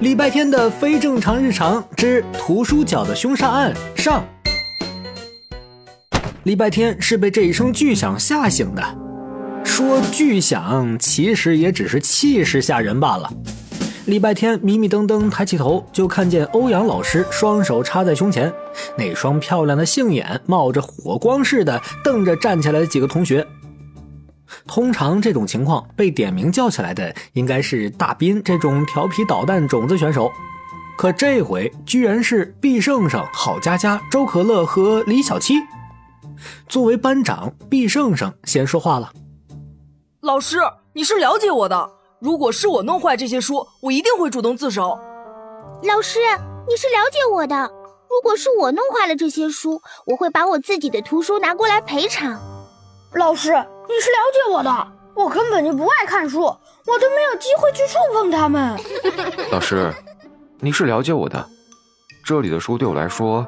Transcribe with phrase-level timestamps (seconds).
[0.00, 4.24] 礼拜天的非正常日常之图书角的凶杀案上。
[6.42, 8.82] 礼拜天是被这一声巨响吓醒的，
[9.64, 13.32] 说巨响其实也只是气势吓人罢了。
[14.06, 18.52] 礼拜天迷迷瞪瞪抬起头，就看见欧阳老师双手插在胸前，
[18.98, 23.46] 那双漂亮的杏眼冒着火光似的瞪着站起来的几个同学。
[24.74, 30.28] 通常这种情况被点名叫起来的应该是大斌这种调皮捣蛋种子选手，
[30.98, 35.54] 可这回居然是毕胜胜、郝佳佳、周可乐和李小七。
[36.68, 39.12] 作为班长，毕胜胜先说话了
[40.20, 40.58] ：“老师，
[40.92, 44.98] 你是了解我的，如果是我弄坏这些书，我一定会主动自首。
[45.84, 46.18] 老师，
[46.68, 47.70] 你是了解我的，
[48.10, 52.36] 如果是我弄坏了这些书，我会把我自己的图书拿过来赔偿。
[53.12, 53.54] 老师。”
[53.86, 58.78] 你是了解我的，我根本就不爱看书，我都没有机会去触碰它们。
[59.50, 59.92] 老师，
[60.60, 61.46] 你是了解我的，
[62.24, 63.46] 这里的书对我来说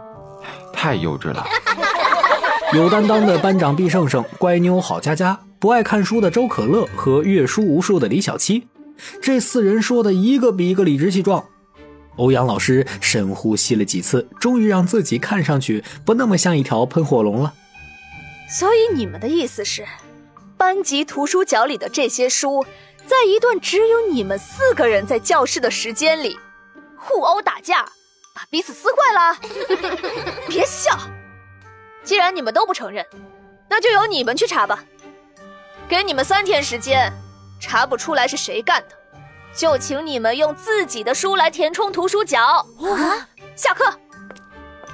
[0.73, 1.45] 太幼稚了。
[2.75, 8.67] 有担当的班长毕胜胜，乖妞郝佳佳，不爱看书的周可乐和阅书无数的李小七，
[9.23, 11.45] 这四人说的一个比一个理直气壮。
[12.17, 17.53] 欧阳老师深呼吸了几次，终于让自己看上去不那么像一条喷火龙了。
[18.49, 19.85] 所以你们的意思是？
[20.57, 22.65] 班级图书角里的这些书，
[23.07, 26.39] 在一段只有你们四个人在教室的时间里，
[26.97, 27.85] 互殴打架，
[28.35, 29.39] 把彼此撕坏了。
[30.49, 30.99] 别笑！
[32.03, 33.05] 既然你们都不承认，
[33.69, 34.83] 那就由你们去查吧。
[35.89, 37.13] 给你们三天时间，
[37.61, 38.97] 查不出来是谁干的，
[39.55, 42.41] 就请你们用自己的书来填充图书角。
[42.41, 43.29] 啊！
[43.55, 43.93] 下课。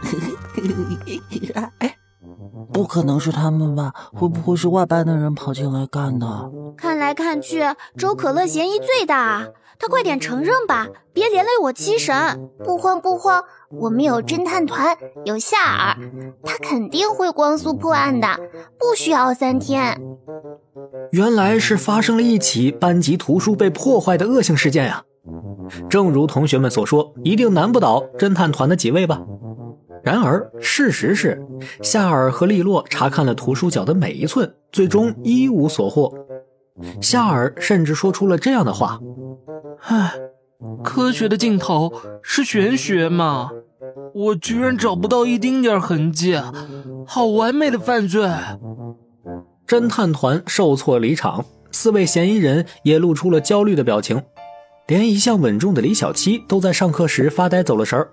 [1.78, 1.96] 哎。
[2.72, 3.92] 不可能是他们吧？
[4.12, 6.26] 会不会是外班的人跑进来干的？
[6.76, 7.62] 看来看去，
[7.96, 9.46] 周可乐嫌疑最大。
[9.78, 12.48] 他快点承认吧，别连累我七神。
[12.62, 15.96] 不慌不慌，我们有侦探团，有夏尔，
[16.44, 18.28] 他肯定会光速破案的，
[18.78, 20.00] 不需要三天。
[21.10, 25.02] 原来是发生了一起班级图书被破坏的恶性事件呀！
[25.90, 29.20] 正如同学们所说，一定难不倒侦探团的几位吧？
[30.02, 31.40] 然而，事实是，
[31.80, 36.12] 夏尔和利洛查看了图书角的每一寸，最终一无所获。
[37.00, 38.98] 夏尔甚至说出了这样的话
[39.86, 40.14] ：“唉，
[40.82, 41.92] 科学的尽头
[42.22, 43.50] 是玄学嘛！
[44.14, 46.36] 我居然找不到一丁点痕迹，
[47.06, 48.28] 好完美的犯罪！”
[49.68, 54.20] 侦探团受挫离场，四位嫌疑人也露出了焦虑的表情，
[54.88, 58.10] 连一向稳重的李小七都在上课时发呆走了神儿。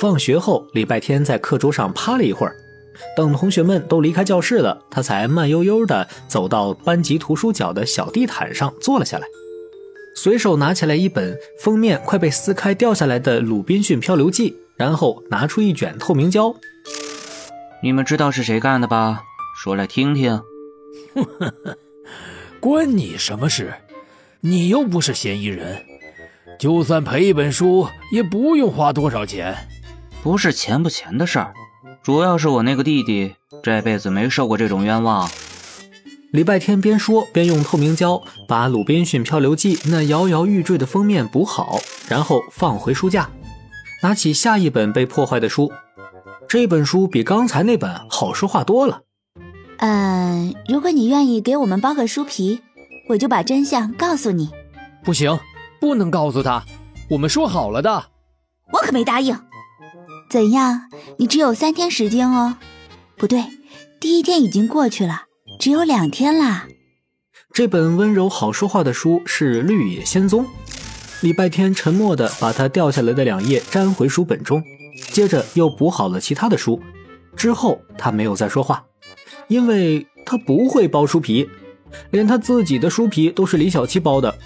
[0.00, 2.54] 放学后，礼拜天在课桌上趴了一会儿，
[3.16, 9.26] 等同学们都离开教室了，他才慢悠悠地走到班级图书角的小地毯上坐了下来，
[10.14, 16.54] 随手拿起来一本封面快被撕开掉下来的《鲁滨逊漂流记》，然后拿出一卷透明胶。
[17.82, 19.24] 你们知道是谁干的吧？
[19.60, 20.40] 说来听听。
[22.60, 23.74] 关你什么事？
[24.42, 25.84] 你又不是嫌疑人，
[26.56, 29.56] 就算赔一本书，也不用花多少钱。
[30.22, 31.54] 不是钱不钱的事儿，
[32.02, 35.28] 主要是我那个弟弟这辈子没受过这种冤枉。
[36.32, 41.78] 礼拜天边说边用透明胶把《鲁滨逊漂流记》那摇摇欲坠的封面补好，
[42.08, 43.30] 然后放回书架，
[44.02, 45.72] 拿起下一本被破坏的书。
[46.46, 49.02] 这本书比刚才那本好说话多了。
[49.78, 52.60] 嗯，如果你愿意给我们包个书皮，
[53.08, 54.50] 我就把真相告诉你。
[55.02, 55.38] 不行，
[55.80, 56.62] 不能告诉他，
[57.08, 58.04] 我们说好了的。
[58.72, 59.47] 我可没答应。
[60.28, 60.82] 怎样？
[61.18, 62.56] 你只有三天时间哦。
[63.16, 63.44] 不对，
[63.98, 65.22] 第一天已经过去了，
[65.58, 66.66] 只有两天啦。
[67.52, 70.44] 这本温柔好说话的书是《绿野仙踪》。
[71.22, 74.62] 礼拜天沉默地把它掉下来的两页粘回书本中，
[75.12, 76.80] 接着又补好了其他的书。
[77.34, 78.84] 之后他没有再说话，
[79.48, 81.48] 因为他不会包书皮，
[82.10, 84.38] 连他自己的书皮都是李小七包的。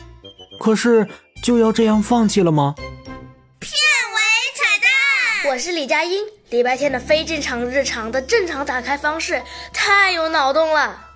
[0.60, 1.06] 可是
[1.42, 2.74] 就要这样放弃了吗？
[5.44, 9.42] 我是李佳音，礼拜天的非正常日常的正常打开方式
[9.72, 11.11] 太有脑洞了。